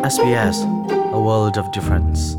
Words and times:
SBS 0.00 0.64
a 1.12 1.20
world 1.20 1.60
of 1.60 1.68
difference. 1.76 2.32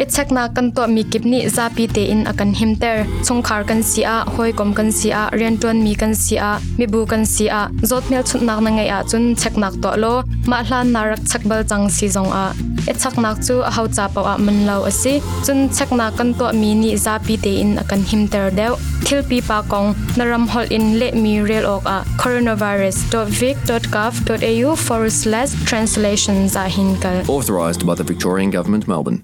Ichakna 0.00 0.48
kan 0.54 0.72
to 0.72 0.88
mi 0.88 1.04
kipni 1.04 1.44
zapi 1.44 1.84
te 1.86 2.08
in 2.08 2.24
akan 2.24 2.56
himter 2.56 3.04
chungkhar 3.20 3.68
kan 3.68 3.84
sia 3.84 4.24
hoi 4.34 4.50
kom 4.52 4.72
kan 4.72 4.88
sia 4.88 5.28
rianton 5.36 5.84
mi 5.84 5.92
kan 5.94 6.16
sia 6.16 6.58
mi 6.78 6.86
bu 6.86 7.04
kan 7.06 7.22
sia 7.28 7.68
zotmel 7.84 8.24
chutnak 8.24 8.58
na 8.64 8.70
ngai 8.70 8.88
a 8.88 8.98
chun 9.10 9.36
cheknak 9.36 9.74
to 9.82 9.90
lo. 10.02 10.14
Ma 10.46 10.58
hlan 10.64 10.86
narak 10.94 11.20
chakbal 11.30 11.60
chang 11.68 11.84
si 11.96 12.06
zong 12.08 12.32
a 12.32 12.46
ichaknak 12.90 13.36
chu 13.46 13.54
a 13.68 13.70
hau 13.76 13.86
cha 13.96 14.04
paw 14.14 14.26
a 14.32 14.34
man 14.46 14.58
lo 14.68 14.76
asi 14.90 15.14
chun 15.46 15.58
chekna 15.76 16.06
kan 16.18 16.30
to 16.38 16.46
mi 16.60 16.70
ni 16.82 16.90
zapi 17.04 17.34
te 17.44 17.52
in 17.62 17.70
akan 17.82 18.00
himter 18.10 18.46
deu. 18.58 18.72
Thil 19.06 19.20
pi 19.28 19.38
pa 19.48 19.58
kong 19.72 19.88
naram 20.18 20.44
hol 20.52 20.66
in 20.76 20.86
le 21.00 21.08
mi 21.22 21.34
rel 21.48 21.64
ok 21.74 21.84
a 21.96 21.98
coronavirus.vic.gov.au 22.22 24.68
forward 24.86 25.14
slash 25.22 25.50
translations 25.70 26.50
a 26.56 26.58
hinkal 26.76 27.16
authorised 27.28 27.82
by 27.86 27.94
the 27.94 28.04
Victorian 28.12 28.50
Government, 28.50 28.84
Melbourne. 28.88 29.20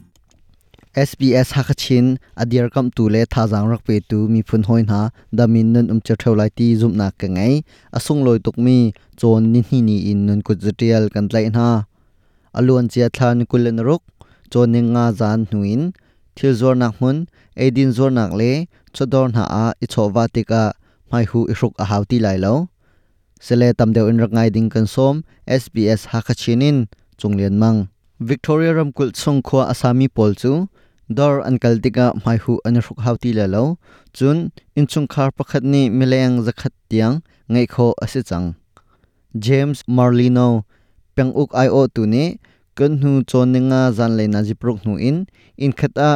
SBS 0.98 1.54
hakachin 1.54 2.18
adir 2.36 2.66
kam 2.74 2.90
tu 2.90 3.08
le 3.08 3.22
thajang 3.34 3.70
rak 3.70 3.82
pe 3.86 4.00
tu 4.10 4.26
mi 4.26 4.42
phun 4.42 4.62
hoi 4.68 4.82
na 4.82 5.10
damin 5.32 5.66
nan 5.74 5.90
um 5.92 6.00
cha 6.06 6.14
thau 6.18 6.34
lai 6.34 6.50
ti 6.56 6.74
zum 6.80 6.92
na 7.00 7.06
ka 7.20 7.28
ngai. 7.36 7.62
Asung 7.94 8.24
loi 8.26 8.38
tuk 8.44 8.56
mi 8.58 8.92
chon 9.20 9.52
ni 9.52 9.62
ni 9.88 9.96
in 10.10 10.26
nun 10.26 10.40
ku 10.42 10.52
zatial 10.54 11.06
kan 11.14 11.28
tlai 11.30 11.46
na 11.58 11.66
aluan 12.58 12.86
che 12.92 13.08
thlan 13.16 13.38
kulen 13.50 13.78
ruk 13.88 14.02
chon 14.50 14.68
ni 14.72 14.80
nga 14.92 15.04
zan 15.18 15.40
nuin, 15.52 15.82
thil 16.36 16.54
zor 16.60 16.74
nak 16.82 16.94
mun 17.00 17.16
edin 17.64 17.90
zor 17.96 18.10
nak 18.18 18.32
le, 18.40 18.52
chodor 18.94 19.26
na 19.34 19.44
a 19.64 19.66
i 19.84 19.86
chowa 19.92 20.24
tika 20.34 20.62
mai 21.10 21.24
hu 21.30 21.40
i 21.52 21.54
ruk 21.60 21.74
a 21.82 21.84
hauti 21.90 22.18
lai 22.24 22.38
lo. 22.44 22.54
Sele 23.46 23.68
tam 23.78 23.90
deu 23.94 24.06
in 24.10 24.20
rak 24.22 24.32
ngai 24.36 24.48
ding 24.54 24.68
kan 24.74 24.86
som 24.94 25.14
SBS 25.60 26.02
hakachinin 26.12 26.78
chunglen 27.18 27.54
mang. 27.62 27.78
Victoria 28.30 28.72
Ramkul 28.78 29.10
chung 29.20 29.40
khwa 29.46 29.62
Asami 29.72 30.06
pol 30.16 30.32
chu, 30.40 30.52
dor 31.16 31.34
an 31.48 31.56
kaltika 31.62 32.06
mai 32.24 32.38
hu 32.42 32.52
an 32.66 32.74
ruk 32.86 32.98
hauti 33.04 33.30
la 33.38 33.46
lo. 33.54 33.64
Chun 34.16 34.36
in 34.78 34.86
chung 34.90 35.08
khar 35.12 35.30
pakhat 35.36 35.62
ni 35.72 35.82
mileng 35.98 36.34
zakhat 36.46 36.74
tiang 36.90 37.14
ngai 37.52 37.66
kho 37.74 37.86
ase 38.04 38.20
chang. 38.28 38.46
James 39.44 39.78
Marlino 39.96 40.48
peng 41.16 41.32
uk 41.42 41.50
io 41.66 41.82
tu 41.94 42.02
ni 42.06 42.24
kan 42.78 42.92
hu 43.02 43.10
chon 43.30 43.46
ninga 43.54 43.80
zan 43.98 44.16
le 44.18 44.24
na 44.32 44.40
jiprok 44.46 44.78
nu 44.86 44.92
in. 45.08 45.26
In 45.64 45.72
khata 45.72 46.10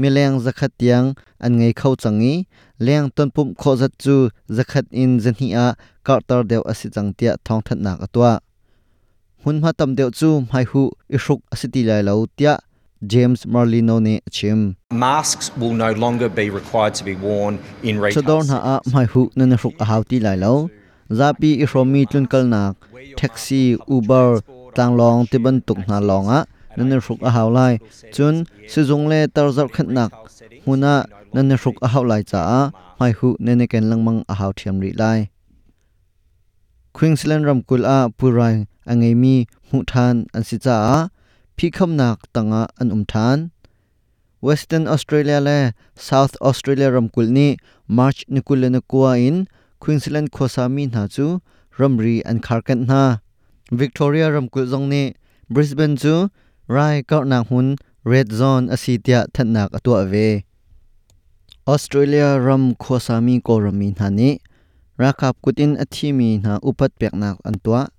mileng 0.00 0.36
zakhat 0.44 0.72
tiang 0.80 1.06
an 1.44 1.52
ngai 1.58 1.72
khau 1.80 1.94
changi. 2.02 2.34
Leng 2.86 3.06
ton 3.16 3.28
pum 3.34 3.48
kho 3.60 3.72
zat 3.80 3.92
chu 4.02 4.14
zakhat 4.56 4.86
in 4.90 5.18
zanhi 5.24 5.48
a 5.64 5.66
kartar 6.06 6.42
dew 6.50 6.62
ase 6.70 6.88
chang 6.94 7.10
tia 7.18 7.32
thong 7.44 7.62
that 7.66 7.78
nak 7.78 7.98
atwa 8.06 8.32
hun 9.42 9.56
ma 9.62 9.70
tam 9.78 9.90
deuh 9.98 10.10
chu 10.18 10.30
mai 10.52 10.64
hu 10.70 10.82
i 11.16 11.18
hruk 11.24 11.40
asiti 11.52 11.80
lai 11.88 12.02
lo 12.08 12.26
tia. 12.36 12.54
James 13.12 13.44
Marlino 13.44 13.96
ne 14.00 14.20
chim. 14.30 14.76
Masks 14.90 15.46
will 15.58 15.74
no 15.74 15.92
longer 15.92 16.28
be 16.30 16.48
required 16.48 16.94
to 16.94 17.04
be 17.04 17.14
worn 17.14 17.58
in 17.82 18.00
retail. 18.00 18.22
chodor 18.22 18.42
na 18.48 18.56
a 18.72 18.74
mai 18.92 19.04
hu 19.12 19.30
nan 19.36 19.50
hruk 19.62 19.74
a 19.82 19.84
hauti 19.90 20.18
lai 20.26 20.36
lo 20.44 20.54
zapi 21.10 21.50
i 21.62 21.66
hromi 21.70 22.02
tlun 22.10 22.26
kal 22.32 22.44
nak 22.54 22.74
taxi 23.18 23.78
uber 23.86 24.42
tanglong 24.76 25.26
tiban 25.30 25.56
tuk 25.66 25.78
na 25.88 25.98
longa 26.08 26.38
nan 26.76 26.92
hruk 27.00 27.20
a 27.28 27.30
haw 27.36 27.48
lai 27.56 27.74
chun 28.14 28.44
sizung 28.72 29.06
le 29.10 29.20
tar 29.34 29.48
zar 29.56 29.68
khat 29.74 29.88
nak 29.96 30.10
huna 30.66 30.94
nan 31.34 31.50
hruk 31.60 31.76
a 31.86 31.88
haw 31.94 32.04
lai 32.10 32.22
cha 32.30 32.40
a 32.60 32.62
mai 32.98 33.12
hu 33.18 33.28
ne 33.44 33.52
ne 33.58 33.66
ken 33.72 33.84
langmang 33.90 34.20
a 34.32 34.34
haw 34.40 34.50
thiam 34.58 34.76
ri 34.84 34.92
lai 35.02 35.20
Queensland 36.96 37.44
ramkul 37.48 37.82
a 37.96 37.98
purai 38.18 38.56
angai 38.90 39.14
mi 39.22 39.34
mu 39.70 39.78
than 39.90 40.14
an 40.36 40.42
si 40.48 40.56
cha 40.64 40.76
a 40.96 40.98
phi 41.56 41.66
kham 41.76 41.90
nak 42.00 42.18
tanga 42.34 42.62
an 42.80 42.88
um 42.94 43.04
than 43.12 43.38
Western 44.46 44.84
Australia 44.94 45.38
le 45.46 45.58
South 46.08 46.34
Australia 46.48 46.88
ramkul 46.96 47.26
ni 47.36 47.48
March 47.88 48.20
nikul 48.32 48.58
le 48.62 48.68
na 48.74 48.80
kwa 48.90 49.12
in 49.28 49.38
Queensland 49.80 50.30
khosami 50.30 50.84
na 50.92 51.06
chu 51.06 51.40
ramri 51.78 52.22
an 52.24 52.40
kharkan 52.40 52.86
na 52.86 53.18
Victoria 53.70 54.30
ramkul 54.30 54.66
zong 54.72 54.88
ni 54.88 55.14
Brisbane 55.50 55.96
chu 55.96 56.28
rai 56.68 57.02
ka 57.02 57.22
na 57.22 57.42
hun 57.42 57.76
red 58.04 58.32
zone 58.32 58.70
asitia 58.74 59.26
thatnak 59.34 59.70
atwa 59.76 60.06
ve 60.10 60.46
Australia 61.66 62.38
ram 62.38 62.74
khosami 62.78 63.42
ko 63.42 63.58
rami 63.58 63.90
na 63.98 64.06
ni 64.08 64.38
rakap 64.98 65.34
kutin 65.44 65.74
athimi 65.76 66.38
na 66.38 66.62
upat 66.62 66.94
peknak 66.94 67.36
antwa 67.42 67.90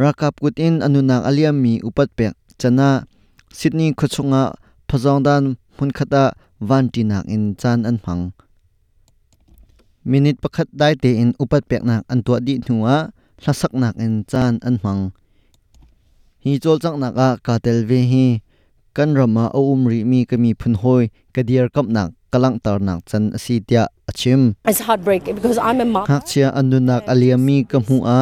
rakap 0.00 0.40
kutin 0.40 0.80
anunak 0.80 1.22
aliami 1.28 1.84
upat 1.84 2.08
pek 2.16 2.34
chana 2.60 3.04
Sydney 3.52 3.92
khochunga 3.92 4.54
phajongdan 4.88 5.60
mun 5.76 5.90
khata 5.90 6.32
vantinak 6.68 7.24
in 7.28 7.56
chan 7.60 7.84
an 7.88 7.98
phang 7.98 8.32
minute 10.10 10.42
pakhat 10.42 10.66
dai 10.74 10.98
te 10.98 11.10
in 11.22 11.30
upat 11.38 11.62
peknak 11.70 12.02
antwa 12.12 12.42
di 12.42 12.58
hnuwa 12.58 13.14
hlasaknak 13.42 13.94
in 14.04 14.26
chan 14.30 14.58
an 14.66 14.76
phang 14.82 15.02
hi 16.42 16.58
chol 16.62 16.78
changnak 16.82 17.14
a 17.26 17.28
katel 17.46 17.84
ve 17.88 18.00
hi. 18.12 18.26
Kan 18.90 19.14
rama 19.14 19.44
o 19.54 19.70
umri 19.70 20.02
mi 20.10 20.26
kami 20.26 20.50
phun 20.60 20.74
hoi 20.82 21.14
kadiar 21.30 21.70
kapnak 21.70 22.10
kalang 22.32 22.58
tarnak 22.64 23.06
chan 23.06 23.30
asitia 23.36 23.86
achim 24.10 24.58
It's 24.66 24.82
heartbreaking 24.82 25.38
because 25.38 25.58
I'm 25.62 25.78
a 25.78 25.86
mom. 25.86 26.10
hak 26.10 26.26
chia 26.26 26.50
anunak 26.50 27.06
aliami 27.06 27.70
kamu 27.70 27.98
a 28.02 28.20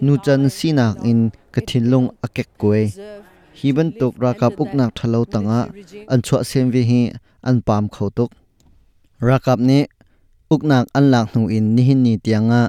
nu 0.00 0.16
chan 0.24 0.48
sinak 0.48 1.04
in 1.04 1.36
kathinlung 1.52 2.16
akek 2.24 2.48
koi 2.56 2.88
hiban 3.60 3.92
tok 3.92 4.16
rakap 4.16 4.56
uknak 4.56 4.96
thalo 4.96 5.28
tanga. 5.28 5.68
An 6.08 6.24
chwa 6.24 6.48
sem 6.48 6.72
vi 6.72 6.82
hi 6.90 7.02
an 7.44 7.60
pam 7.60 7.92
khotuk 7.92 8.32
rakap 9.20 9.60
ni 9.60 9.84
uknak 10.50 10.90
an 10.98 11.14
lak 11.14 11.30
nu 11.34 11.46
in 11.46 11.78
nihin 11.78 12.02
ni 12.02 12.18
tianga 12.18 12.62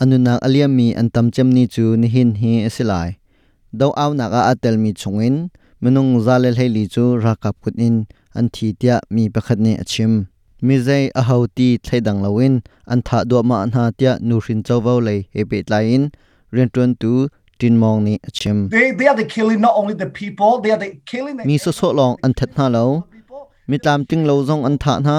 anunak 0.00 0.40
aliami 0.46 0.96
an 0.96 1.12
tamchem 1.14 1.52
ni 1.52 1.68
chu 1.74 1.92
nihin 2.00 2.32
hi 2.40 2.64
asilai 2.68 3.20
do 3.78 3.92
aw 4.02 4.10
naka 4.16 4.40
atel 4.52 4.76
mi 4.80 4.90
chungin 5.00 5.52
menung 5.82 6.16
zalel 6.24 6.56
heli 6.60 6.88
chu 6.94 7.04
rakap 7.24 7.54
kutin 7.62 8.08
an 8.38 8.48
thi 8.54 8.72
tia 8.80 8.96
mi 9.14 9.28
pakhat 9.34 9.58
ni 9.60 9.72
achim 9.82 10.12
mizai 10.66 11.12
a 11.20 11.22
hauti 11.28 11.68
thlaidang 11.84 12.24
lawin 12.24 12.54
an 12.92 13.00
tha 13.06 13.18
do 13.28 13.44
ma 13.50 13.58
na 13.72 13.82
tia 13.98 14.12
nu 14.28 14.40
hrin 14.44 14.60
chawau 14.66 14.98
lei 15.06 15.20
he 15.34 15.44
pe 15.50 15.60
tlain 15.68 16.02
ren 16.54 16.68
tun 16.74 16.90
tu 17.00 17.12
tin 17.60 17.74
mong 17.82 18.00
ni 18.06 18.14
achim 18.28 18.56
They, 18.72 18.96
they 18.96 19.08
are 19.12 19.18
the 19.22 19.28
killing 19.34 19.60
not 19.60 19.74
only 19.80 19.92
the 19.92 20.08
people, 20.20 20.52
they 20.62 20.72
are 20.72 20.80
the 20.84 20.90
killing 21.10 21.36
the 21.36 21.44
mi 21.48 21.60
so 21.64 21.70
so 21.80 21.88
long 21.98 22.16
an 22.24 22.32
that 22.38 22.50
na 22.56 22.66
lo 22.76 23.04
mi 23.68 23.76
tlam 23.82 24.08
ting 24.08 24.24
lo 24.24 24.34
zong 24.48 24.64
an 24.68 24.76
tha 24.82 24.94
na 25.06 25.16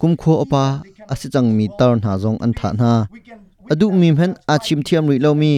kum 0.00 0.16
kho 0.22 0.32
opa 0.44 0.64
asichang 1.12 1.48
mi 1.56 1.66
tar 1.78 1.92
na 2.02 2.12
zong 2.22 2.38
an 2.44 2.52
tha 2.58 2.68
na 2.80 2.92
adu 3.72 3.86
mi 4.00 4.08
phen 4.18 4.32
a 4.52 4.54
chim 4.64 4.80
thiam 4.86 5.04
ri 5.10 5.16
lo 5.24 5.30
mi 5.42 5.52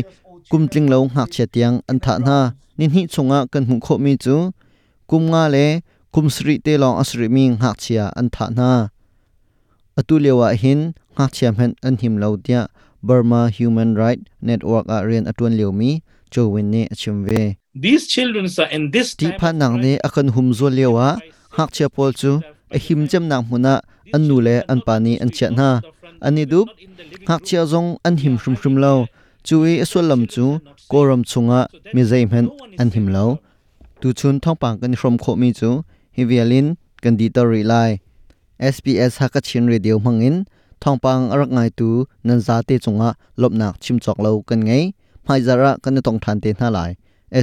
kum 0.51 0.63
tling 0.73 0.89
lo 0.93 0.99
ngak 1.13 1.29
che 1.35 1.45
tiang 1.55 1.77
an 1.91 1.99
tha 2.05 2.15
na 2.27 2.39
nin 2.79 2.91
hi 2.95 3.03
chunga 3.13 3.39
kan 3.53 3.65
hu 3.69 3.75
kho 3.85 3.95
mi 4.05 4.13
chu 4.25 4.37
kum 5.11 5.23
nga 5.33 5.45
le 5.55 5.67
kum 6.15 6.27
sri 6.37 6.55
te 6.65 6.73
long 6.83 6.97
asri 7.03 7.27
mi 7.37 7.45
ngak 7.61 7.77
chia 7.85 8.05
an 8.21 8.27
tha 8.35 8.47
na 8.59 8.71
atu 9.99 10.15
lewa 10.25 10.49
hin 10.63 10.81
ngak 11.17 11.31
chiam 11.37 11.55
hen 11.61 11.73
an 11.87 11.95
him 12.03 12.15
lo 12.23 12.31
tia 12.47 12.63
Burma 13.03 13.51
Human 13.51 13.91
Right 13.97 14.21
Network 14.41 14.87
a 14.87 15.03
rian 15.03 15.27
atun 15.31 15.59
lewmi 15.59 15.91
chowin 16.31 16.71
ne 16.71 16.87
achim 16.93 17.27
ve 17.27 17.59
These 17.75 18.07
children 18.07 18.47
are 18.63 18.71
in 18.71 18.91
this 18.95 19.15
ti 19.15 19.27
time 19.27 19.39
pha 19.41 19.49
of 19.51 19.57
nang 19.61 19.75
ne 19.85 19.93
akan 20.07 20.29
hum 20.35 20.53
zo 20.59 20.69
lewa 20.71 21.09
hak 21.57 21.71
che 21.77 21.87
pol 21.95 22.13
chu 22.21 22.41
a 22.77 22.79
him 22.85 23.01
chem 23.11 23.25
nang 23.31 23.45
huna 23.49 23.75
an 24.15 24.23
nu 24.29 24.37
le, 24.47 24.57
an 24.73 24.81
pani 24.87 25.13
an 25.23 25.31
che 25.37 25.49
na 25.59 25.69
ani 26.27 26.45
dup, 26.53 26.69
hak 27.29 27.41
chia 27.47 27.63
zong, 27.73 27.89
an 28.07 28.17
him 28.23 28.35
hrum 28.41 28.55
hrum 28.61 28.77
lo 28.85 28.93
chui 29.47 29.73
aswal 29.85 30.07
lam 30.11 30.23
chu, 30.33 30.45
koram 30.91 31.23
chunga, 31.31 31.61
mi 31.95 32.03
zai 32.11 32.25
men 32.33 32.47
an 32.79 32.91
him 32.95 33.07
lo 33.15 33.27
tu 34.01 34.13
chun 34.13 34.41
thong 34.41 34.57
pang 34.63 34.77
kan 34.81 34.95
from 35.01 35.17
kho 35.23 35.33
mi 35.43 35.53
chu, 35.59 35.71
hi 36.17 36.23
vialin 36.31 36.67
kan 37.03 37.15
di 37.19 37.27
ta 37.35 37.43
ri 37.43 37.63
lai. 37.73 37.91
SBS 38.75 39.13
hakachin 39.21 39.65
radio 39.73 39.99
mangin 40.05 40.37
thong 40.83 40.99
pang 41.05 41.23
arak 41.33 41.51
ngai 41.57 41.71
tu, 41.79 41.89
nan 42.27 42.39
za 42.47 42.57
te 42.69 42.75
chunga 42.85 43.11
lopnak 43.41 43.75
chim 43.83 43.99
chok 44.05 44.19
lo 44.25 44.31
kan 44.49 44.61
ngai 44.69 44.85
mai 45.27 45.41
zara 45.47 45.71
kan 45.83 45.97
tong 46.07 46.19
than 46.25 46.41
te 46.43 46.51
na 46.61 46.69
lai. 46.77 46.91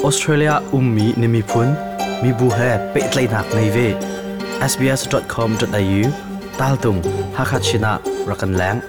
Australia 0.10 0.54
ummi 0.72 1.08
nimi 1.24 1.42
phun 1.52 1.76
mi 2.24 2.32
bu 2.40 2.48
he 2.60 3.28
nak 3.34 3.52
nei 3.58 3.68
ve 3.76 3.88
sbs.com.au 4.72 6.02
tal 6.58 6.78
tung 6.86 7.02
hakachina 7.40 7.92
rakan 8.30 8.58
lang 8.62 8.82